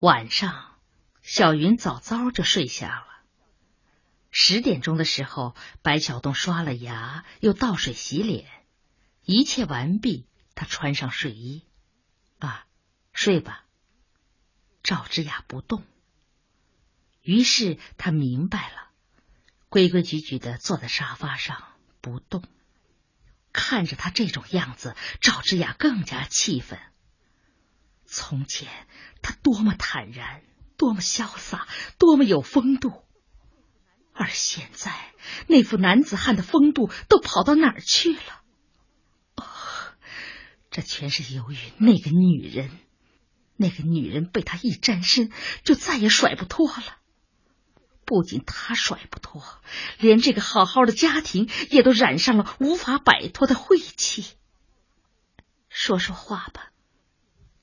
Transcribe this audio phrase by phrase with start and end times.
[0.00, 0.78] 晚上，
[1.20, 3.06] 小云早早就睡下了。
[4.30, 8.48] 十点钟的时候，白小洞刷了牙，又倒水洗脸，
[9.24, 11.66] 一切完毕，他穿上睡衣，
[12.38, 12.64] 啊，
[13.12, 13.66] 睡吧。
[14.82, 15.84] 赵之雅不动，
[17.20, 18.88] 于是他明白了，
[19.68, 21.62] 规规矩矩的坐在沙发上
[22.00, 22.42] 不动。
[23.52, 26.80] 看着他这种样子，赵之雅更加气愤。
[28.06, 28.68] 从前
[29.22, 30.42] 他多么坦然，
[30.76, 31.66] 多么潇洒，
[31.98, 32.92] 多么有风度，
[34.12, 34.92] 而现在
[35.46, 38.42] 那副男子汉的风度都跑到哪儿去了？
[39.36, 39.44] 哦，
[40.70, 42.70] 这全是由于那个女人。
[43.62, 45.30] 那个女人被他一沾身，
[45.64, 46.96] 就再也甩不脱了。
[48.06, 49.42] 不仅他甩不脱，
[49.98, 54.24] 连这个好好的家庭也都染上了无法摆脱的晦气。
[55.68, 56.70] 说说话吧，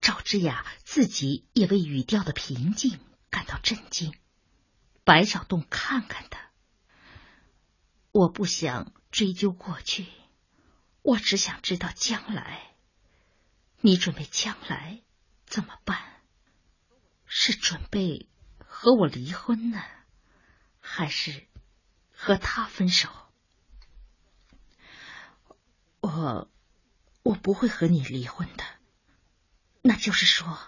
[0.01, 4.13] 赵之雅自己也为语调的平静感到震惊。
[5.03, 6.51] 白小洞看看他，
[8.11, 10.07] 我不想追究过去，
[11.01, 12.75] 我只想知道将来。
[13.81, 15.01] 你准备将来？
[15.45, 16.21] 怎么办？
[17.25, 19.81] 是准备和我离婚呢，
[20.79, 21.47] 还是
[22.11, 23.09] 和他分手？
[26.01, 26.49] 我
[27.23, 28.63] 我不会和你离婚的。
[29.87, 30.59] 那就是说，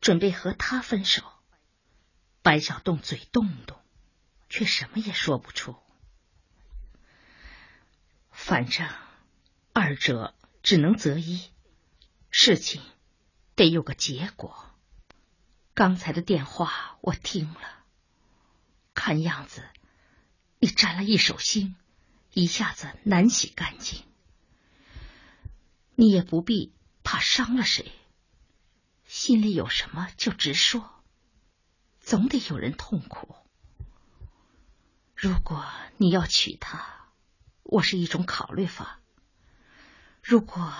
[0.00, 1.22] 准备和他分手。
[2.40, 3.78] 白小洞嘴动动，
[4.48, 5.76] 却什么也说不出。
[8.30, 8.88] 反正
[9.74, 11.50] 二者只能择一，
[12.30, 12.80] 事情。
[13.56, 14.70] 得有个结果。
[15.74, 17.84] 刚才的电话我听了，
[18.94, 19.68] 看样子
[20.60, 21.74] 你沾了一手腥，
[22.32, 24.02] 一下子难洗干净。
[25.94, 27.92] 你也不必怕伤了谁，
[29.14, 30.90] 心里有什么就直说，
[32.00, 33.36] 总得有人痛苦。
[35.14, 35.64] 如果
[35.98, 37.12] 你要娶她，
[37.62, 38.98] 我是一种考虑法；
[40.20, 40.74] 如果……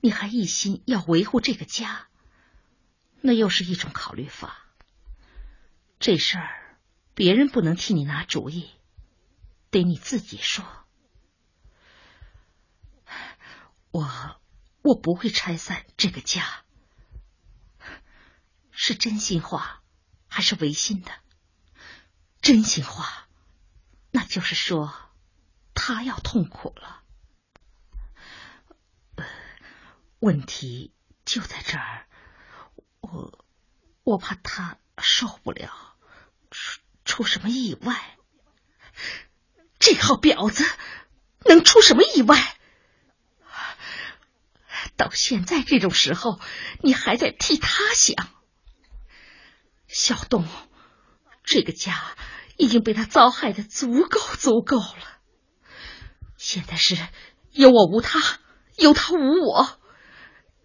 [0.00, 2.06] 你还一心要维护这个家，
[3.20, 4.64] 那又是一种考虑法。
[5.98, 6.78] 这事儿
[7.14, 8.70] 别人不能替你拿主意，
[9.70, 10.64] 得你自己说。
[13.90, 14.40] 我
[14.82, 16.62] 我不会拆散这个家，
[18.78, 19.82] 是真心话
[20.28, 21.10] 还是违心的？
[22.42, 23.26] 真心话，
[24.10, 24.94] 那就是说
[25.74, 27.02] 他要痛苦了。
[30.18, 30.92] 问题
[31.24, 32.06] 就在这儿，
[33.00, 33.44] 我
[34.04, 35.96] 我怕他受不了，
[36.50, 38.18] 出出什么意外。
[39.78, 40.64] 这号婊子
[41.46, 42.58] 能出什么意外？
[44.96, 46.40] 到现在这种时候，
[46.82, 48.35] 你还在替他想？
[49.88, 50.46] 小东，
[51.44, 51.94] 这个家
[52.56, 55.18] 已经被他糟害的足够足够了。
[56.36, 56.96] 现在是
[57.52, 58.20] 有我无他，
[58.76, 59.78] 有他无我。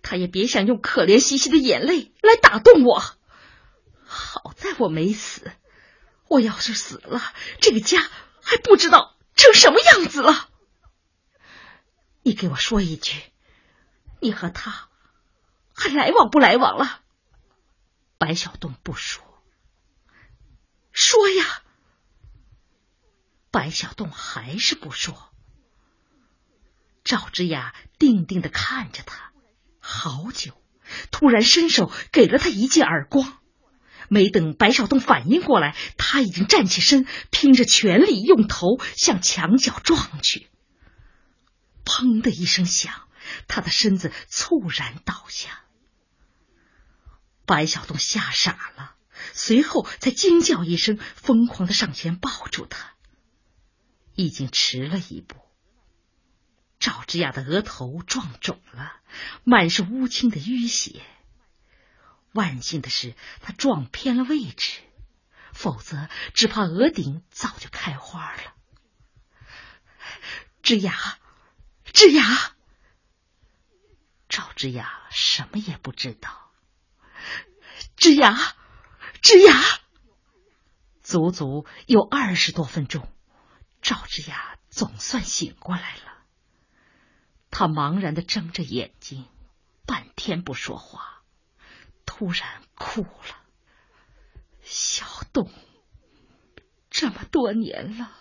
[0.03, 2.99] 他也别想用可怜兮兮的眼泪来打动我。
[4.03, 5.51] 好在我没死，
[6.27, 7.21] 我要是死了，
[7.59, 8.01] 这个家
[8.41, 10.49] 还不知道成什么样子了。
[12.23, 13.21] 你给我说一句，
[14.19, 14.89] 你和他
[15.73, 17.00] 还来往不来往了？
[18.21, 19.23] 白小东不说，
[20.91, 21.63] 说呀。
[23.49, 25.33] 白小东还是不说。
[27.03, 29.31] 赵之雅定定的看着他。
[29.79, 30.55] 好久，
[31.09, 33.39] 突然伸手给了他一记耳光。
[34.07, 40.47] 没等白小洞反应过来，他已经站起身，拼着全力用头向墙角撞去。
[41.85, 43.07] 砰的一声响，
[43.47, 45.63] 他的身子猝然倒下。
[47.46, 48.96] 白小洞吓傻了，
[49.34, 52.94] 随后才惊叫一声，疯狂的上前抱住他。
[54.16, 55.38] 已经迟了一步。
[56.79, 58.94] 赵之雅的额头撞肿了，
[59.44, 61.02] 满是乌青的淤血。
[62.34, 64.79] 万幸的是，他撞偏了位置，
[65.53, 68.53] 否则只怕额顶早就开花了。
[70.64, 71.20] 之雅，
[71.94, 72.23] 之雅，
[74.29, 76.41] 赵之雅什么也不知道。
[77.95, 78.35] 之雅，
[79.22, 79.53] 之雅，
[81.01, 83.07] 足足有二十多分钟，
[83.81, 86.01] 赵之雅总算醒过来了。
[87.49, 89.25] 他茫然的睁着眼睛，
[89.85, 91.22] 半天不说话，
[92.05, 93.37] 突然哭了。
[94.61, 95.51] 小东，
[96.89, 98.11] 这么多年了，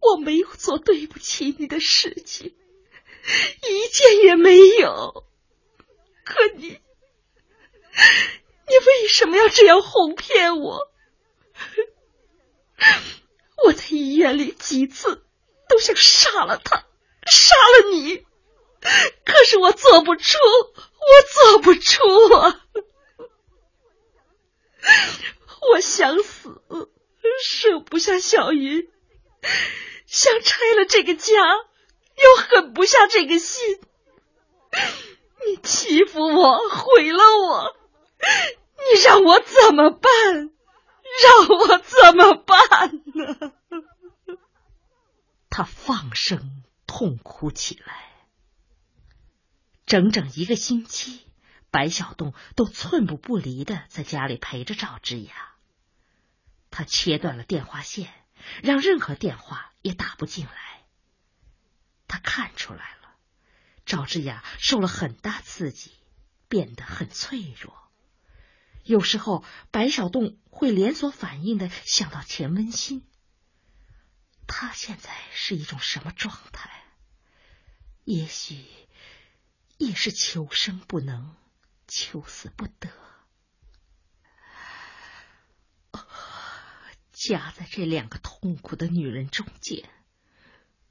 [0.00, 5.24] 我没有做对不起你的事情，一件也没有。
[6.24, 6.80] 可你，
[8.68, 10.88] 你为什么要这样哄骗我？
[13.64, 15.22] 我在医院里几次
[15.68, 16.86] 都想杀了他，
[17.26, 18.24] 杀了你，
[19.24, 22.64] 可是我做不出，我做不出啊！
[25.72, 26.62] 我想死，
[27.42, 28.88] 舍不下小云，
[30.06, 31.34] 想拆了这个家，
[32.16, 33.78] 又狠不下这个心。
[35.44, 37.76] 你欺负我，毁了我，
[38.76, 40.50] 你让我怎么办？
[41.22, 43.52] 让我怎么办呢？
[45.50, 48.08] 他放声痛哭起来。
[49.86, 51.26] 整整一个星期，
[51.72, 55.56] 白小栋都寸步不离的在家里陪着赵之雅。
[56.70, 58.12] 他切断了电话线，
[58.62, 60.84] 让任何电话也打不进来。
[62.06, 63.16] 他看出来了，
[63.84, 65.90] 赵之雅受了很大刺激，
[66.48, 67.89] 变得很脆弱。
[68.84, 73.06] 有时候，白小洞会连锁反应的想到钱温馨。
[74.46, 76.70] 他现在是一种什么状态？
[78.04, 78.64] 也许
[79.78, 81.36] 也是求生不能，
[81.86, 82.90] 求死不得。
[87.12, 89.88] 夹在这两个痛苦的女人中间，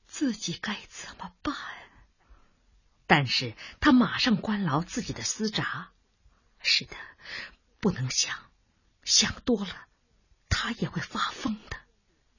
[0.05, 1.55] 自己该怎么办？
[3.07, 5.91] 但是他马上关牢自己的私闸。
[6.61, 6.95] 是的，
[7.79, 8.37] 不能想，
[9.03, 9.87] 想多了，
[10.49, 11.77] 他也会发疯的。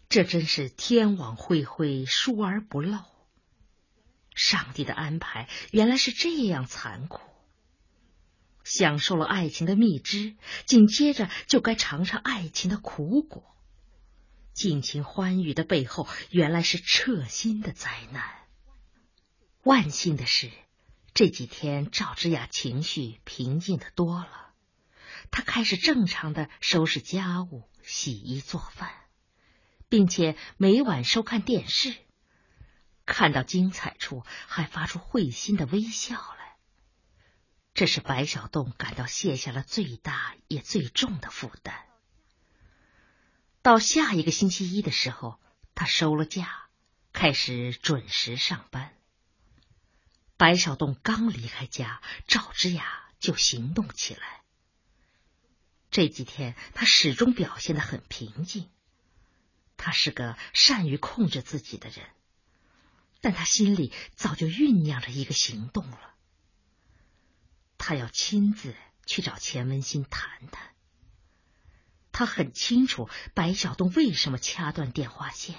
[0.08, 2.98] 这真是天网恢恢，疏而不漏。
[4.34, 7.20] 上帝的安排原来是这样残酷。
[8.64, 13.56] 享受了爱情的蜜汁，紧接着就该尝尝爱情的苦果。
[14.52, 18.22] 尽情欢愉的背后，原来是彻心的灾难。
[19.62, 20.50] 万幸的是，
[21.14, 24.50] 这几天赵之雅情绪平静的多了，
[25.30, 28.90] 他开始正常的收拾家务、洗衣做饭，
[29.88, 31.94] 并且每晚收看电视，
[33.06, 36.56] 看到精彩处还发出会心的微笑来。
[37.72, 41.86] 这是白小洞感到卸下了最大也最重的负担。
[43.62, 45.40] 到下一个星期一的时候，
[45.74, 46.68] 他收了假，
[47.12, 48.94] 开始准时上班。
[50.36, 54.39] 白小洞刚离开家，赵之雅就行动起来。
[55.90, 58.69] 这几天，他始终表现的很平静。
[59.76, 62.06] 他是个善于控制自己的人，
[63.20, 66.14] 但他心里早就酝酿着一个行动了。
[67.78, 68.76] 他要亲自
[69.06, 70.70] 去找钱文新谈谈。
[72.12, 75.56] 他很清楚白小东为什么掐断电话线。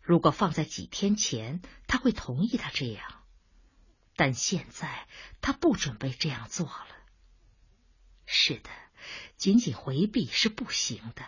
[0.00, 3.22] 如果放在几天前，他会同意他这样，
[4.16, 5.06] 但现在
[5.42, 6.86] 他不准备这样做了。
[8.32, 8.70] 是的，
[9.36, 11.26] 仅仅回避是不行的，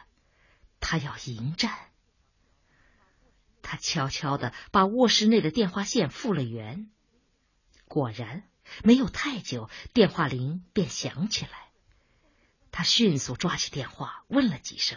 [0.79, 1.77] 他要迎战。
[3.61, 6.93] 他悄悄的把卧室内的电话线复了原，
[7.89, 8.49] 果然
[8.85, 11.71] 没有太久，电话铃便响起来。
[12.71, 14.97] 他迅速抓起电话，问了几声，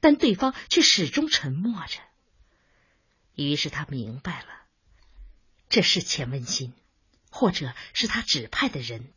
[0.00, 1.98] 但对方却始终沉默着。
[3.34, 4.48] 于是他明白了，
[5.70, 6.74] 这是钱文新，
[7.30, 9.14] 或者是他指派的人。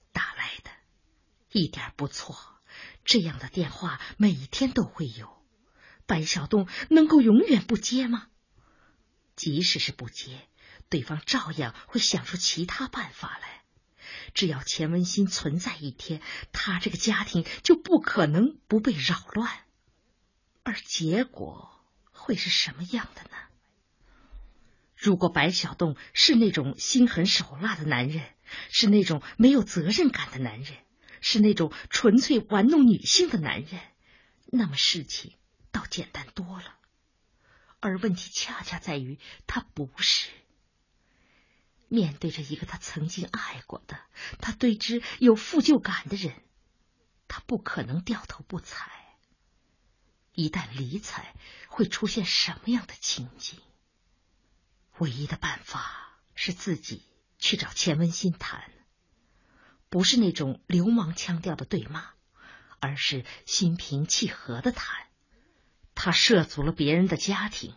[1.56, 2.38] 一点不错，
[3.06, 5.42] 这样的电话每天都会有。
[6.06, 8.28] 白小东能够永远不接吗？
[9.38, 10.50] 即使是不接，
[10.90, 13.64] 对方照样会想出其他办法来。
[14.34, 19.50] 只要钱文新存在一天，他这个家庭就不可能不被扰乱。
[20.64, 21.72] 而结果
[22.12, 23.38] 会是什么样的呢？
[24.98, 28.26] 如果白小洞是那种心狠手辣的男人，
[28.70, 30.78] 是那种没有责任感的男人，
[31.28, 33.82] 是那种纯粹玩弄女性的男人，
[34.46, 35.34] 那么事情
[35.72, 36.78] 倒简单多了。
[37.80, 39.18] 而问题恰恰在于，
[39.48, 40.30] 他不是。
[41.88, 44.00] 面对着一个他曾经爱过的、
[44.40, 46.44] 他对之有负疚感的人，
[47.28, 48.92] 他不可能掉头不睬。
[50.32, 51.34] 一旦理睬，
[51.70, 53.60] 会出现什么样的情景？
[55.00, 57.02] 唯一的办法是自己
[57.40, 58.72] 去找钱文新谈，
[59.96, 62.04] 不是那种流氓腔调的对骂，
[62.82, 64.94] 而是心平气和的谈。
[65.94, 67.74] 他涉足了别人的家庭，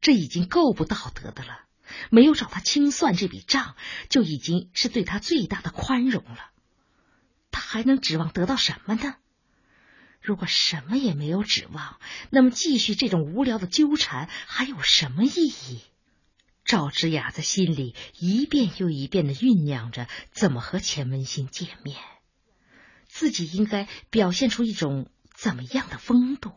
[0.00, 1.60] 这已经够不道德的了。
[2.10, 3.76] 没有找他清算这笔账，
[4.08, 6.50] 就已经是对他最大的宽容了。
[7.52, 9.14] 他还能指望得到什么呢？
[10.20, 12.00] 如果什么也没有指望，
[12.30, 15.80] 那么继续这种无聊的纠缠还有什么意义？
[16.64, 21.98] 赵之雅在心里一遍又一遍的酝酿着怎么和钱文新见面。
[23.08, 26.52] 自己应该表现出一种怎么样的风度。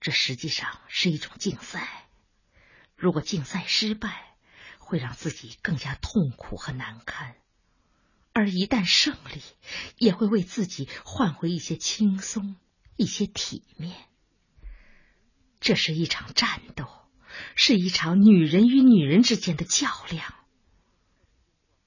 [0.00, 2.08] 这实际上是一种竞赛，
[2.96, 4.34] 如果竞赛失败，
[4.78, 7.36] 会让自己更加痛苦和难堪；
[8.32, 9.40] 而一旦胜利，
[9.96, 12.56] 也会为自己换回一些轻松、
[12.96, 13.96] 一些体面。
[15.60, 16.88] 这是一场战斗，
[17.54, 20.34] 是一场女人与女人之间的较量。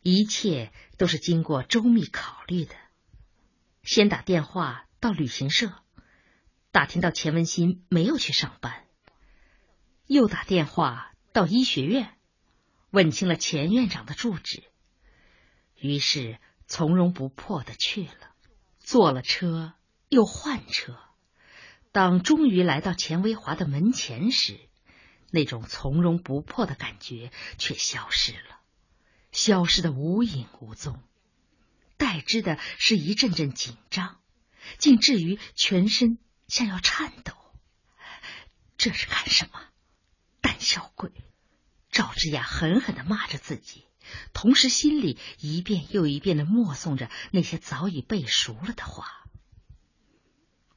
[0.01, 2.75] 一切都是经过周密考虑的。
[3.83, 5.73] 先打电话到旅行社，
[6.71, 8.83] 打听到钱文新没有去上班；
[10.05, 12.15] 又打电话到医学院，
[12.91, 14.63] 问清了钱院长的住址。
[15.75, 18.33] 于是从容不迫的去了，
[18.79, 19.73] 坐了车
[20.09, 20.97] 又换车。
[21.91, 24.59] 当终于来到钱维华的门前时，
[25.31, 28.59] 那种从容不迫的感觉却消失了，
[29.31, 31.01] 消失的无影无踪，
[31.97, 34.19] 代之的是一阵阵紧张，
[34.77, 36.17] 竟至于全身
[36.47, 37.33] 像要颤抖。
[38.77, 39.61] 这是干什么？
[40.41, 41.11] 胆小鬼！
[41.91, 43.85] 赵之雅狠狠的骂着自己，
[44.33, 49.23] 同时心里一遍又一遍的默诵着那些早已背熟了的话。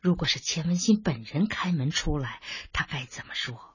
[0.01, 2.41] 如果是钱文新本人开门出来，
[2.73, 3.75] 他该怎么说？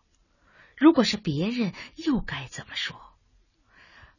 [0.83, 2.99] 如果是别人，又该怎么说？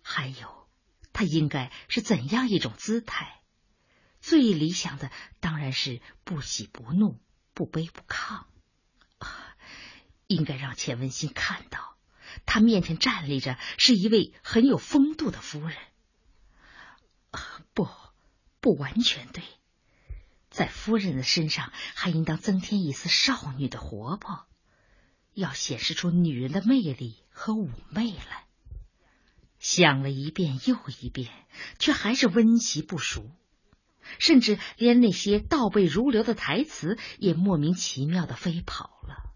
[0.00, 0.66] 还有，
[1.12, 3.42] 他应该是怎样一种姿态？
[4.22, 7.20] 最理想的当然是不喜不怒，
[7.52, 8.44] 不卑不亢。
[9.18, 9.56] 啊，
[10.26, 11.98] 应该让钱文新看到，
[12.46, 15.76] 他面前站立着是一位很有风度的夫人。
[17.30, 17.90] 啊， 不，
[18.62, 19.44] 不完全对。
[20.48, 24.46] 在夫人的身上，还应当增添一丝少女的活泼，
[25.34, 28.44] 要显示出女人的魅力和妩媚来。
[29.58, 31.30] 想了一遍又一遍，
[31.78, 33.30] 却还是温习不熟，
[34.18, 39.32] 甚至连那些倒背如流的台词也莫名其妙的飞跑了。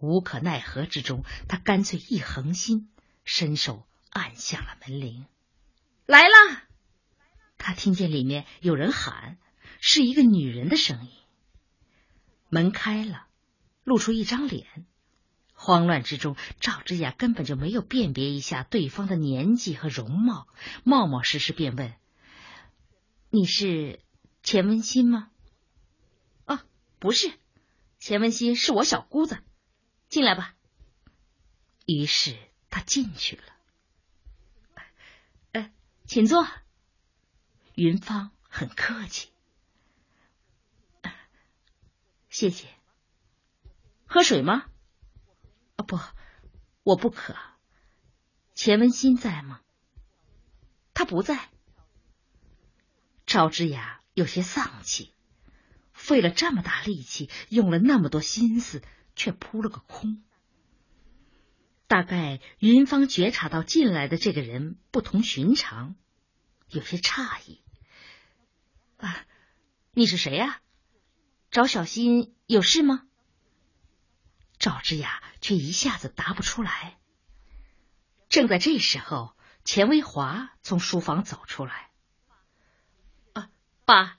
[0.00, 2.88] 无可奈何之中，他干脆一横心，
[3.24, 5.26] 伸手按下了门铃。
[6.06, 6.62] 来了，
[7.58, 9.38] 他听见里面有人喊。
[9.86, 11.10] 是一个女人的声音。
[12.48, 13.26] 门开了，
[13.82, 14.86] 露出一张脸。
[15.64, 20.46] 慌乱之中，赵之雅根本就没有辨别一下对方的年纪和容貌，
[20.84, 21.94] 冒冒失失便问
[23.30, 24.00] ：“你是
[24.42, 25.30] 钱文新吗
[26.44, 26.66] ？”“啊，
[26.98, 27.32] 不是，
[27.98, 29.38] 钱文新是我小姑子。
[30.10, 30.54] 进来吧。”
[31.86, 32.36] 于是
[32.68, 33.42] 他进去了。
[35.52, 35.72] 呃，
[36.04, 36.46] 请坐。
[37.74, 39.30] 云芳很客气。
[42.28, 42.68] 谢谢。
[44.06, 44.66] 喝水吗？
[45.76, 45.98] 啊，不，
[46.82, 47.36] 我不渴。
[48.54, 49.60] 钱文新在吗？
[50.92, 51.50] 他不在。
[53.26, 55.12] 赵之雅有些丧气，
[55.92, 58.82] 费了这么大力气，用了那么多心思，
[59.16, 60.22] 却扑了个空。
[61.86, 65.96] 大概云芳觉察到进来的这个人不同寻常，
[66.68, 67.60] 有些诧异。
[68.98, 69.26] 啊，
[69.92, 70.60] 你是谁呀？
[71.50, 73.06] 找小新有事吗？
[74.58, 76.98] 赵之雅却一下子答不出来。
[78.28, 81.90] 正在这时候，钱维华从书房走出来。
[83.32, 83.50] 啊，
[83.84, 84.18] 爸，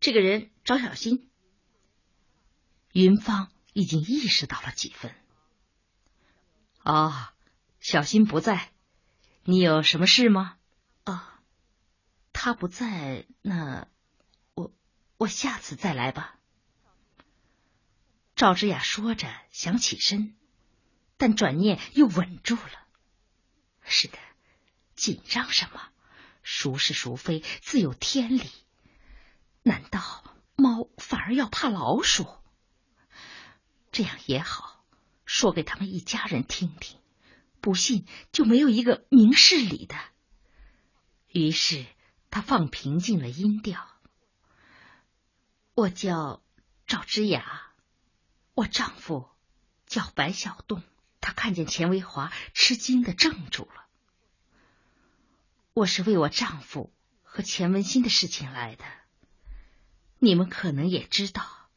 [0.00, 1.30] 这个人找小新。
[2.92, 5.14] 云芳已经意识到了几分。
[6.82, 7.28] 哦，
[7.80, 8.70] 小新不在，
[9.44, 10.58] 你有什么事吗？
[11.04, 11.40] 啊，
[12.32, 13.88] 他不在，那
[14.54, 14.72] 我
[15.16, 16.38] 我下次再来吧。
[18.44, 20.36] 赵之雅说着，想起身，
[21.16, 22.86] 但转念又稳住了。
[23.80, 24.18] 是的，
[24.94, 25.80] 紧张什么？
[26.42, 28.50] 孰是孰非，自有天理。
[29.62, 32.26] 难道猫反而要怕老鼠？
[33.90, 34.84] 这样也好，
[35.24, 37.00] 说给他们一家人听听。
[37.62, 39.96] 不信就没有一个明事理的。
[41.28, 41.86] 于是
[42.28, 43.88] 他放平静了音调
[45.72, 46.42] ：“我叫
[46.86, 47.62] 赵之雅。”
[48.54, 49.28] 我丈夫
[49.86, 50.82] 叫白小栋，
[51.20, 53.86] 他看见钱维华，吃惊的怔住了。
[55.72, 56.92] 我是为我丈夫
[57.22, 58.84] 和钱文新的事情来的。
[60.20, 61.68] 你们可能也知道，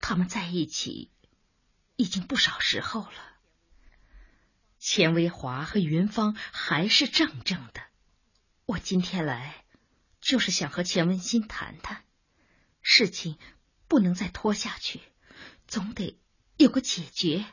[0.00, 1.10] 他们在一起
[1.96, 3.36] 已经不少时候了。
[4.78, 7.82] 钱维华和云芳还是怔怔的。
[8.66, 9.64] 我今天来，
[10.20, 12.04] 就是想和钱文新谈谈，
[12.82, 13.36] 事情
[13.88, 15.00] 不能再拖下去。
[15.68, 16.18] 总得
[16.56, 17.46] 有个解决。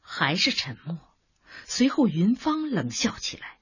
[0.00, 0.98] 还是沉默。
[1.64, 3.58] 随后，云芳冷笑起来，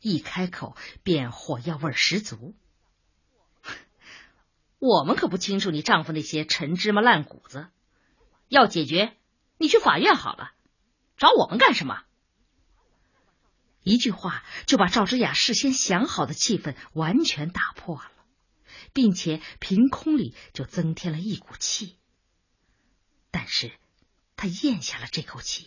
[0.00, 2.54] 一开口便火药味十足。
[4.78, 7.68] 我们可不清楚你丈夫那些陈芝麻烂谷子。
[8.48, 9.16] 要解决，
[9.58, 10.52] 你去法院好了，
[11.16, 12.02] 找我们干什么？
[13.82, 18.10] 一句话就把赵之雅事先想好的气氛完全打破了，
[18.92, 21.98] 并且凭空里就增添了一股气。
[23.36, 23.72] 但是，
[24.36, 25.66] 他咽下了这口气，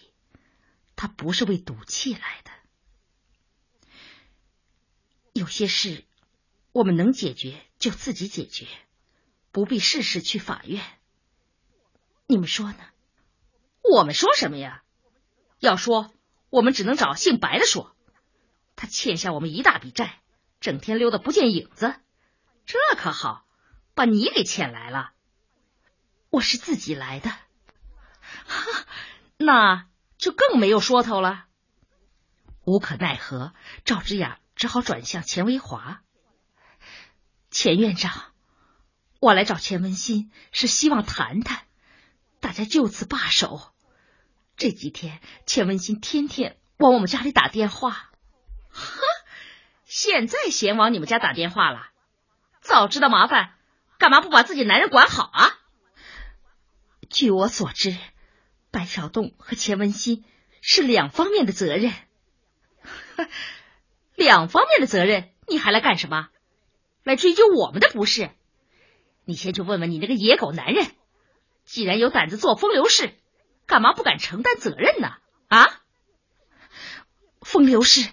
[0.96, 2.52] 他不是为赌气来的。
[5.34, 6.06] 有些事，
[6.72, 8.68] 我们能解决就自己解决，
[9.52, 10.82] 不必事事去法院。
[12.26, 12.80] 你们说呢？
[13.82, 14.86] 我们说什么呀？
[15.60, 16.14] 要说，
[16.50, 17.98] 我们只能找姓白的说。
[18.78, 20.22] 他欠下我们一大笔债，
[20.62, 22.00] 整天溜得不见影子。
[22.66, 23.46] 这可好，
[23.94, 25.12] 把你给欠来了。
[26.30, 27.47] 我是自己来的。
[28.46, 28.86] 哈，
[29.38, 31.46] 那就更没有说头了。
[32.66, 33.54] 无可奈何，
[33.86, 36.02] 赵之雅只好转向钱维华。
[37.50, 38.34] 钱院长，
[39.20, 41.66] 我来找钱文新是希望谈谈，
[42.40, 43.74] 大家就此罢手。
[44.58, 48.12] 这几天，钱文新天天往我们家里打电话。
[48.70, 49.02] 哈，
[49.86, 51.88] 现在嫌往你们家打电话了？
[52.60, 53.54] 早知道麻烦，
[53.98, 55.58] 干嘛不把自己男人管好啊？
[57.10, 57.98] 据我所知。
[58.78, 60.24] 白小栋和钱文新
[60.62, 61.92] 是两方面的责任，
[64.14, 66.30] 两方面的责任，你还来干什么？
[67.04, 68.30] 来追究我们的不是？
[69.26, 70.92] 你先去问问你那个野狗男人，
[71.66, 73.16] 既然有胆子做风流事，
[73.66, 75.16] 干嘛不敢承担责任呢？
[75.48, 75.82] 啊？
[77.42, 78.08] 风流事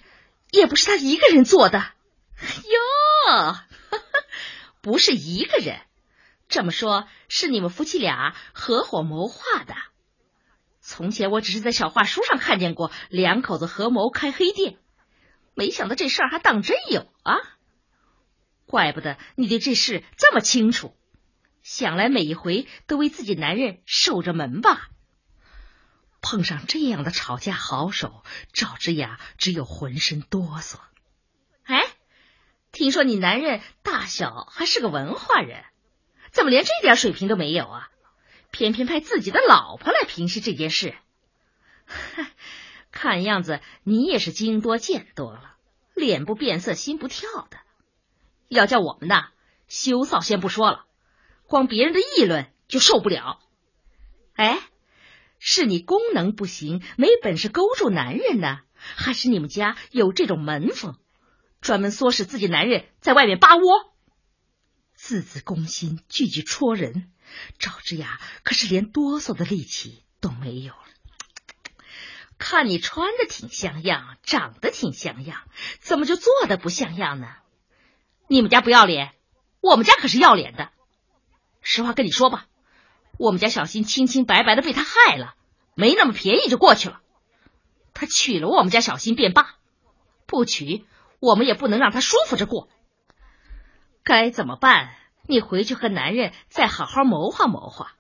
[0.51, 1.93] 也不是他一个人做的
[2.41, 3.55] 哟，
[4.81, 5.83] 不是一个人，
[6.49, 9.75] 这么说，是你们夫妻俩合伙谋划的。
[10.87, 14.77] 从前我只是在小话书上看见过两口子合谋开黑店，
[15.55, 17.37] 没想到这事儿还当真有啊！
[18.67, 20.95] 怪不得你对这事这么清楚，
[21.63, 24.91] 想来每一回都为自己男人守着门吧？
[26.21, 30.77] 碰上这样的吵架好手，赵之雅只有浑身哆嗦。
[31.65, 31.81] 哎，
[32.73, 35.65] 听说你男人大小还是个文化人，
[36.31, 37.89] 怎么连这点水平都没有啊？
[38.55, 40.95] 偏偏派自己的老婆来平息这件事，
[42.93, 45.57] 看样子你也是经多见多了，
[45.93, 47.59] 脸不变色心不跳的。
[48.47, 49.31] 要叫我们呐，
[49.67, 50.85] 羞臊先不说了，
[51.49, 53.41] 光别人的议论就受不了。
[54.37, 54.61] 哎，
[55.41, 60.97] 是你功能不行，没本事勾住男人呢，还是你们家有这种门风，
[61.61, 63.93] 专门唆使自己男人在外面扒窝？
[64.95, 67.11] 字字攻心，句句戳人。
[67.59, 70.81] 赵之雅可是连哆嗦的力气都没有了。
[72.37, 75.43] 看你穿的挺像样，长得挺像样，
[75.81, 77.29] 怎么就做的不像样呢？
[78.27, 79.15] 你们家不要脸，
[79.61, 80.71] 我们家可是要脸的。
[81.63, 82.47] 实话跟你说吧，
[83.19, 85.35] 我们家小新清清白白的被他害了，
[85.75, 87.01] 没那么便宜就过去了。
[87.95, 89.55] 他娶了我们家小新便罢，
[90.27, 90.85] 不娶
[91.21, 92.69] 我们也不能让他舒服着过。
[94.03, 94.97] 该怎么办？
[95.27, 97.93] 你回去和男人再好好谋划谋划。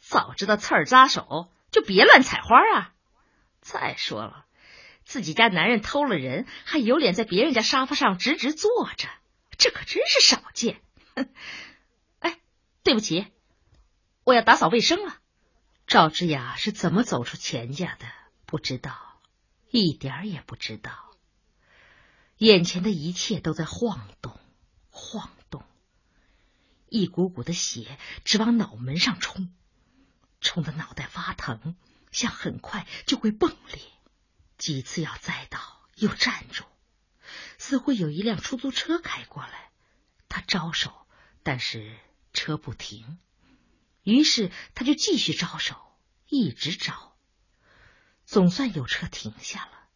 [0.00, 2.92] 早知道刺儿扎手，就别乱采花啊！
[3.60, 4.44] 再说了，
[5.04, 9.08] 自己家男人偷了人，还有脸在别人家沙发上直直坐着，
[9.56, 10.80] 这可真是少见。
[12.18, 12.38] 哎，
[12.82, 13.26] 对不起，
[14.24, 15.16] 我要打扫卫生了。
[15.86, 18.06] 赵之雅是怎么走出钱家的？
[18.44, 19.20] 不知道，
[19.70, 20.92] 一点也不知道。
[22.36, 24.38] 眼前的一切都在晃动，
[24.90, 25.30] 晃。
[26.94, 29.52] 一股股的血直往脑门上冲，
[30.40, 31.74] 冲得脑袋发疼，
[32.12, 33.82] 像很快就会崩裂。
[34.58, 36.62] 几次要栽倒，又站住，
[37.58, 39.72] 似乎有一辆出租车开过来，
[40.28, 41.08] 他招手，
[41.42, 41.98] 但是
[42.32, 43.18] 车不停。
[44.04, 45.76] 于是他就继续招手，
[46.28, 47.16] 一直招。
[48.24, 49.88] 总算有车停下了，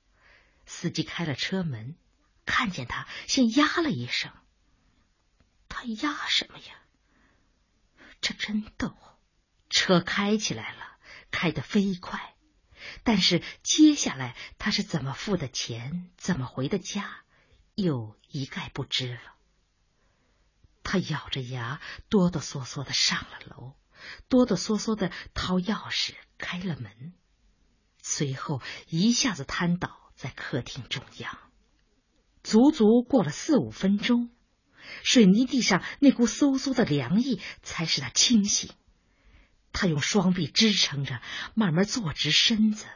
[0.66, 1.96] 司机开了车门，
[2.44, 4.32] 看见他，先呀了一声。
[5.68, 6.74] 他呀什么呀？
[8.20, 8.94] 这真逗，
[9.70, 10.98] 车开起来了，
[11.31, 12.35] 开得飞快，
[13.04, 17.22] 但是接下来他是怎么付的钱，怎么回的家，
[17.74, 19.20] 又一概不知了。
[20.83, 23.74] 他咬着牙，哆哆嗦嗦的上了楼，
[24.28, 27.14] 哆哆嗦嗦的掏钥匙开了门，
[28.02, 31.38] 随后一下子瘫倒在客厅中央，
[32.42, 34.31] 足足过了四五分钟。
[35.03, 38.70] 水泥地上那股嗖嗖的凉意才使他清醒。
[39.72, 41.20] 他用双臂支撑着，
[41.55, 42.87] 慢慢坐直身子，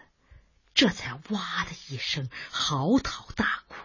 [0.75, 3.77] 这才哇的一声嚎啕大哭，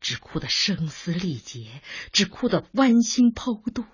[0.00, 3.84] 只哭得声嘶力竭，只哭得剜心剖肚。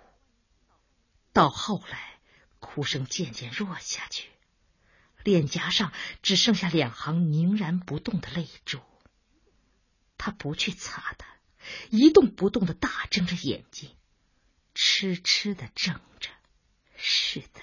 [1.32, 2.18] 到后来，
[2.58, 4.28] 哭声渐渐弱下去，
[5.24, 8.80] 脸颊上只剩下两行凝然不动的泪珠。
[10.18, 11.26] 他不去擦它，
[11.90, 13.90] 一动不动的大睁着眼睛，
[14.74, 16.30] 痴痴的睁着。
[16.96, 17.60] 是的，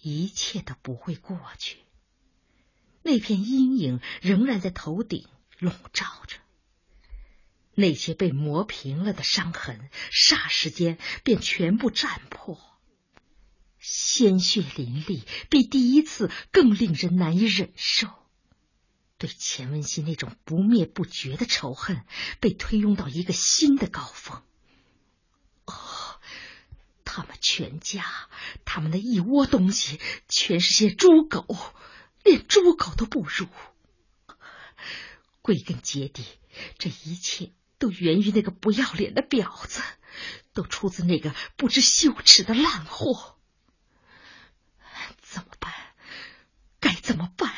[0.00, 1.78] 一切都不会过去。
[3.02, 5.28] 那片阴影仍然在头顶
[5.58, 6.38] 笼罩着。
[7.78, 12.58] 那些被磨平了的伤痕，霎时间便全部绽破，
[13.78, 18.08] 鲜血淋漓，比第一次更令人难以忍受。
[19.18, 22.04] 对钱文熙那种不灭不绝的仇恨，
[22.40, 24.42] 被推拥到一个新的高峰。
[25.64, 26.20] 哦，
[27.04, 28.04] 他们全家，
[28.64, 31.46] 他们的一窝东西，全是些猪狗，
[32.22, 33.48] 连猪狗都不如。
[35.42, 36.24] 归根结底，
[36.78, 37.52] 这一切。
[37.78, 39.82] 都源于那个不要脸的婊子，
[40.54, 43.36] 都出自那个不知羞耻的烂货。
[45.20, 45.74] 怎么办？
[46.80, 47.54] 该怎么办？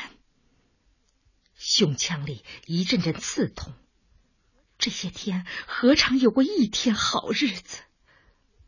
[1.79, 3.73] 胸腔里一阵阵刺痛。
[4.77, 7.79] 这些天何尝有过一天好日子？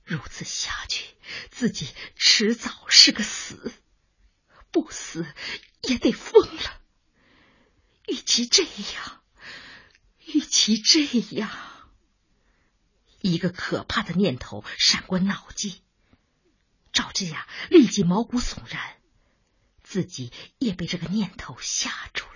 [0.06, 1.14] 如此下去，
[1.50, 3.74] 自己迟早是个死，
[4.72, 5.26] 不死
[5.82, 6.82] 也得疯了。
[8.08, 9.22] 与其这样。
[10.34, 11.04] 与其这
[11.36, 11.52] 样，
[13.20, 15.82] 一个可怕的念头闪过脑际，
[16.94, 19.02] 赵之雅立即毛骨悚然，
[19.84, 22.32] 自己也被这个念头吓住了。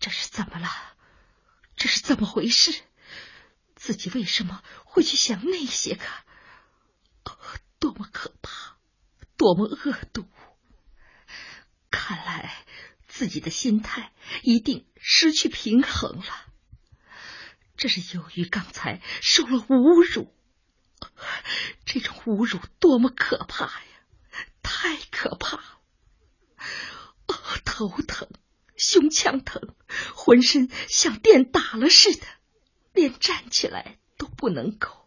[0.00, 0.68] 这是怎么了？
[1.74, 2.80] 这是怎么回事？
[3.74, 6.04] 自己为什么会去想那些个？
[7.80, 8.76] 多么可怕，
[9.36, 10.28] 多么恶毒！
[11.90, 12.64] 看来。
[13.08, 16.46] 自己的心态一定失去平衡了，
[17.76, 20.32] 这是由于刚才受了侮辱。
[21.84, 23.82] 这种侮辱多么可怕呀！
[24.62, 25.80] 太可怕了！
[27.64, 28.28] 头疼，
[28.78, 29.74] 胸腔疼，
[30.14, 32.26] 浑身像电打了似的，
[32.94, 35.06] 连站起来都不能够。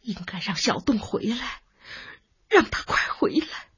[0.00, 1.62] 应该让小洞回来，
[2.48, 3.68] 让他快回来。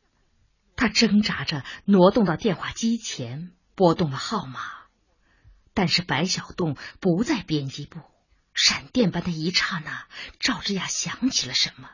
[0.77, 4.61] 他挣扎着挪动到电话机前，拨动了号码，
[5.73, 8.01] 但是白小洞不在编辑部。
[8.53, 10.07] 闪电般的一刹那，
[10.41, 11.91] 赵之雅想起了什么，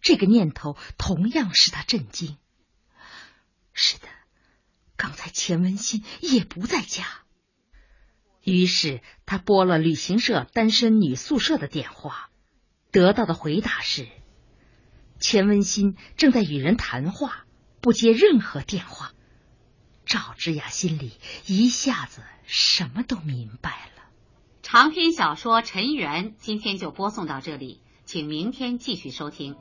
[0.00, 2.38] 这个念头同样使他震惊。
[3.72, 4.08] 是的，
[5.02, 7.04] 刚才钱文新也不在家。
[8.44, 12.30] 于是他拨了旅行社单身女宿舍的电话，
[12.92, 14.06] 得到的回答是：
[15.18, 17.46] 钱文新正在与人谈话。
[17.80, 19.10] 不接任何电话，
[20.06, 21.10] 赵之雅心里
[21.46, 24.04] 一下子什么都明白了。
[24.62, 29.56] 长篇小说《尘缘》今天就播送到这里，请明天继续收听。